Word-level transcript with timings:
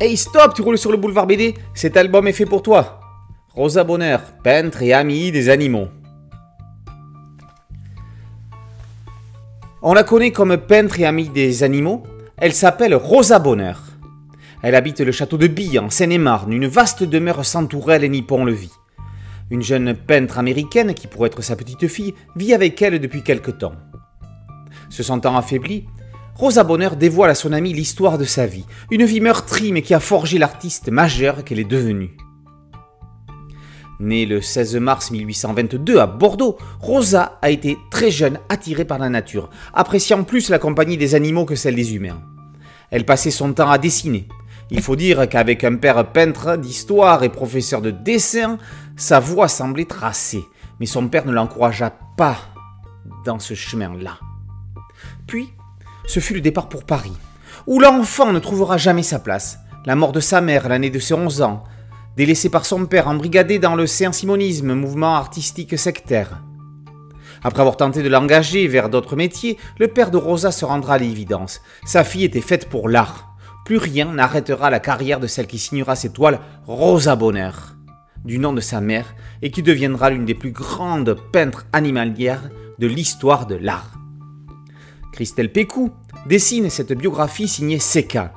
Hey 0.00 0.16
stop, 0.16 0.54
tu 0.54 0.62
roules 0.62 0.76
sur 0.76 0.90
le 0.90 0.96
boulevard 0.96 1.28
BD 1.28 1.54
Cet 1.72 1.96
album 1.96 2.26
est 2.26 2.32
fait 2.32 2.46
pour 2.46 2.62
toi. 2.62 2.98
Rosa 3.50 3.84
Bonheur, 3.84 4.22
peintre 4.42 4.82
et 4.82 4.92
amie 4.92 5.30
des 5.30 5.48
animaux. 5.48 5.86
On 9.82 9.94
la 9.94 10.02
connaît 10.02 10.32
comme 10.32 10.56
peintre 10.56 10.98
et 10.98 11.04
amie 11.04 11.28
des 11.28 11.62
animaux. 11.62 12.02
Elle 12.36 12.54
s'appelle 12.54 12.96
Rosa 12.96 13.38
Bonheur. 13.38 13.82
Elle 14.62 14.74
habite 14.74 14.98
le 14.98 15.12
château 15.12 15.38
de 15.38 15.46
Bille, 15.46 15.78
en 15.78 15.90
Seine-et-Marne, 15.90 16.52
une 16.52 16.66
vaste 16.66 17.04
demeure 17.04 17.44
sans 17.44 17.66
tourelle 17.66 18.10
ni 18.10 18.22
pont-levis. 18.22 18.72
Une 19.50 19.62
jeune 19.62 19.94
peintre 19.94 20.38
américaine, 20.38 20.94
qui 20.94 21.06
pourrait 21.06 21.28
être 21.28 21.42
sa 21.42 21.54
petite 21.54 21.86
fille, 21.86 22.14
vit 22.34 22.52
avec 22.52 22.82
elle 22.82 22.98
depuis 22.98 23.22
quelque 23.22 23.52
temps. 23.52 23.76
Se 24.90 25.04
sentant 25.04 25.36
affaiblie, 25.36 25.86
Rosa 26.34 26.64
Bonheur 26.64 26.96
dévoile 26.96 27.30
à 27.30 27.36
son 27.36 27.52
amie 27.52 27.72
l'histoire 27.72 28.18
de 28.18 28.24
sa 28.24 28.44
vie, 28.44 28.66
une 28.90 29.04
vie 29.04 29.20
meurtrie 29.20 29.70
mais 29.70 29.82
qui 29.82 29.94
a 29.94 30.00
forgé 30.00 30.36
l'artiste 30.38 30.88
majeur 30.88 31.44
qu'elle 31.44 31.60
est 31.60 31.64
devenue. 31.64 32.16
Née 34.00 34.26
le 34.26 34.40
16 34.40 34.76
mars 34.76 35.12
1822 35.12 35.98
à 35.98 36.06
Bordeaux, 36.08 36.58
Rosa 36.80 37.38
a 37.40 37.50
été 37.50 37.78
très 37.92 38.10
jeune 38.10 38.40
attirée 38.48 38.84
par 38.84 38.98
la 38.98 39.08
nature, 39.08 39.48
appréciant 39.72 40.24
plus 40.24 40.48
la 40.48 40.58
compagnie 40.58 40.96
des 40.96 41.14
animaux 41.14 41.44
que 41.44 41.54
celle 41.54 41.76
des 41.76 41.94
humains. 41.94 42.20
Elle 42.90 43.06
passait 43.06 43.30
son 43.30 43.52
temps 43.52 43.70
à 43.70 43.78
dessiner. 43.78 44.26
Il 44.70 44.82
faut 44.82 44.96
dire 44.96 45.28
qu'avec 45.28 45.62
un 45.62 45.76
père 45.76 46.10
peintre 46.10 46.56
d'histoire 46.56 47.22
et 47.22 47.28
professeur 47.28 47.80
de 47.80 47.92
dessin, 47.92 48.58
sa 48.96 49.20
voie 49.20 49.46
semblait 49.46 49.84
tracée, 49.84 50.42
mais 50.80 50.86
son 50.86 51.06
père 51.06 51.26
ne 51.26 51.32
l'encouragea 51.32 51.92
pas 52.16 52.38
dans 53.24 53.38
ce 53.38 53.54
chemin-là. 53.54 54.18
Puis, 55.28 55.50
ce 56.06 56.20
fut 56.20 56.34
le 56.34 56.40
départ 56.40 56.68
pour 56.68 56.84
Paris, 56.84 57.16
où 57.66 57.80
l'enfant 57.80 58.32
ne 58.32 58.38
trouvera 58.38 58.76
jamais 58.76 59.02
sa 59.02 59.18
place. 59.18 59.58
La 59.86 59.96
mort 59.96 60.12
de 60.12 60.20
sa 60.20 60.40
mère 60.40 60.68
l'année 60.68 60.90
de 60.90 60.98
ses 60.98 61.14
11 61.14 61.42
ans, 61.42 61.64
délaissé 62.16 62.48
par 62.48 62.64
son 62.64 62.86
père, 62.86 63.08
embrigadé 63.08 63.58
dans 63.58 63.74
le 63.74 63.86
Saint-Simonisme, 63.86 64.74
mouvement 64.74 65.16
artistique 65.16 65.78
sectaire. 65.78 66.42
Après 67.42 67.60
avoir 67.60 67.76
tenté 67.76 68.02
de 68.02 68.08
l'engager 68.08 68.66
vers 68.66 68.88
d'autres 68.88 69.16
métiers, 69.16 69.58
le 69.78 69.88
père 69.88 70.10
de 70.10 70.16
Rosa 70.16 70.50
se 70.50 70.64
rendra 70.64 70.94
à 70.94 70.98
l'évidence. 70.98 71.60
Sa 71.84 72.04
fille 72.04 72.24
était 72.24 72.40
faite 72.40 72.70
pour 72.70 72.88
l'art. 72.88 73.34
Plus 73.66 73.76
rien 73.76 74.12
n'arrêtera 74.12 74.70
la 74.70 74.80
carrière 74.80 75.20
de 75.20 75.26
celle 75.26 75.46
qui 75.46 75.58
signera 75.58 75.96
ses 75.96 76.10
toiles 76.10 76.40
Rosa 76.66 77.16
Bonheur, 77.16 77.76
du 78.24 78.38
nom 78.38 78.52
de 78.52 78.60
sa 78.60 78.80
mère, 78.80 79.14
et 79.42 79.50
qui 79.50 79.62
deviendra 79.62 80.10
l'une 80.10 80.24
des 80.24 80.34
plus 80.34 80.52
grandes 80.52 81.16
peintres 81.32 81.66
animalières 81.72 82.48
de 82.78 82.86
l'histoire 82.86 83.46
de 83.46 83.56
l'art. 83.56 84.03
Christelle 85.14 85.52
Pécou 85.52 85.92
dessine 86.26 86.68
cette 86.70 86.92
biographie 86.92 87.46
signée 87.46 87.78
Seca. 87.78 88.32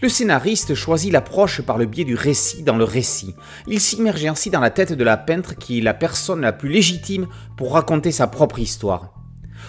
Le 0.00 0.08
scénariste 0.08 0.74
choisit 0.74 1.12
l'approche 1.12 1.60
par 1.60 1.76
le 1.76 1.84
biais 1.84 2.04
du 2.04 2.14
récit 2.14 2.62
dans 2.62 2.78
le 2.78 2.84
récit. 2.84 3.34
Il 3.66 3.80
s'immerge 3.80 4.24
ainsi 4.24 4.48
dans 4.48 4.60
la 4.60 4.70
tête 4.70 4.94
de 4.94 5.04
la 5.04 5.18
peintre 5.18 5.56
qui 5.56 5.78
est 5.78 5.82
la 5.82 5.92
personne 5.92 6.40
la 6.40 6.54
plus 6.54 6.70
légitime 6.70 7.26
pour 7.58 7.74
raconter 7.74 8.12
sa 8.12 8.28
propre 8.28 8.58
histoire. 8.60 9.12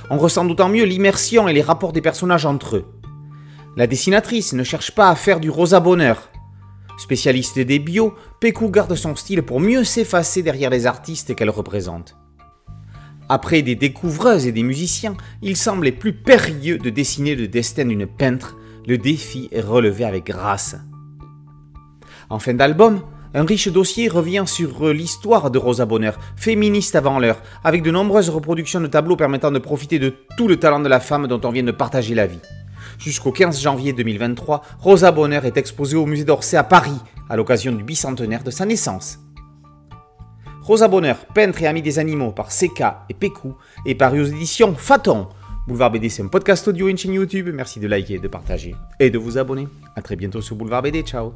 On 0.09 0.17
ressent 0.17 0.45
d'autant 0.45 0.69
mieux 0.69 0.85
l'immersion 0.85 1.49
et 1.49 1.53
les 1.53 1.61
rapports 1.61 1.91
des 1.91 2.01
personnages 2.01 2.45
entre 2.45 2.77
eux. 2.77 2.85
La 3.75 3.85
dessinatrice 3.85 4.53
ne 4.53 4.63
cherche 4.63 4.91
pas 4.91 5.09
à 5.09 5.15
faire 5.15 5.41
du 5.41 5.49
rosa 5.49 5.81
bonheur. 5.81 6.29
Spécialiste 6.97 7.59
des 7.59 7.79
bios, 7.79 8.15
Pécou 8.39 8.69
garde 8.69 8.95
son 8.95 9.17
style 9.17 9.43
pour 9.43 9.59
mieux 9.59 9.83
s'effacer 9.83 10.43
derrière 10.43 10.69
les 10.69 10.85
artistes 10.85 11.35
qu'elle 11.35 11.49
représente. 11.49 12.15
Après 13.35 13.63
des 13.63 13.73
découvreuses 13.73 14.45
et 14.45 14.51
des 14.51 14.61
musiciens, 14.61 15.17
il 15.41 15.57
semblait 15.57 15.91
plus 15.91 16.13
périlleux 16.13 16.77
de 16.77 16.91
dessiner 16.91 17.33
le 17.33 17.47
destin 17.47 17.85
d'une 17.85 18.05
peintre. 18.05 18.55
Le 18.85 18.99
défi 18.99 19.49
est 19.51 19.59
relevé 19.59 20.05
avec 20.05 20.25
grâce. 20.25 20.75
En 22.29 22.37
fin 22.37 22.53
d'album, 22.53 23.01
un 23.33 23.43
riche 23.43 23.69
dossier 23.69 24.07
revient 24.07 24.43
sur 24.45 24.87
l'histoire 24.89 25.49
de 25.49 25.57
Rosa 25.57 25.87
Bonheur, 25.87 26.19
féministe 26.35 26.93
avant 26.95 27.17
l'heure, 27.17 27.41
avec 27.63 27.81
de 27.81 27.89
nombreuses 27.89 28.29
reproductions 28.29 28.81
de 28.81 28.85
tableaux 28.85 29.15
permettant 29.15 29.49
de 29.49 29.57
profiter 29.57 29.97
de 29.97 30.13
tout 30.37 30.47
le 30.47 30.57
talent 30.57 30.81
de 30.81 30.87
la 30.87 30.99
femme 30.99 31.25
dont 31.25 31.41
on 31.43 31.49
vient 31.49 31.63
de 31.63 31.71
partager 31.71 32.13
la 32.13 32.27
vie. 32.27 32.41
Jusqu'au 32.99 33.31
15 33.31 33.59
janvier 33.59 33.93
2023, 33.93 34.61
Rosa 34.77 35.11
Bonheur 35.11 35.45
est 35.45 35.57
exposée 35.57 35.97
au 35.97 36.05
musée 36.05 36.23
d'Orsay 36.23 36.55
à 36.55 36.63
Paris, 36.63 36.99
à 37.31 37.35
l'occasion 37.35 37.71
du 37.71 37.83
bicentenaire 37.83 38.43
de 38.43 38.51
sa 38.51 38.67
naissance. 38.67 39.22
Rosa 40.63 40.87
Bonheur, 40.87 41.17
peintre 41.35 41.61
et 41.61 41.67
ami 41.67 41.81
des 41.81 41.99
animaux 41.99 42.31
par 42.31 42.47
CK 42.47 42.83
et 43.09 43.13
Pécou, 43.13 43.55
et 43.85 43.95
paru 43.95 44.21
aux 44.21 44.25
éditions 44.25 44.73
Faton. 44.75 45.27
Boulevard 45.67 45.91
BD, 45.91 46.09
c'est 46.09 46.23
un 46.23 46.27
podcast 46.27 46.67
audio 46.67 46.87
et 46.87 46.91
une 46.91 46.97
chaîne 46.97 47.13
YouTube. 47.13 47.49
Merci 47.53 47.79
de 47.79 47.87
liker, 47.87 48.19
de 48.19 48.27
partager 48.27 48.75
et 48.99 49.09
de 49.09 49.17
vous 49.17 49.37
abonner. 49.37 49.67
A 49.95 50.01
très 50.01 50.15
bientôt 50.15 50.41
sur 50.41 50.55
Boulevard 50.55 50.81
BD. 50.81 51.01
Ciao 51.03 51.33